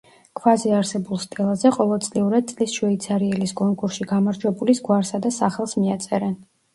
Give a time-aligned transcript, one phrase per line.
[0.37, 6.35] ქვაზე არსებულ სტელაზე ყოველწლიურად „წლის შვეიცარიელის“ კონკურსში გამარჯვებულის გვარსა და სახელს მიაწერენ.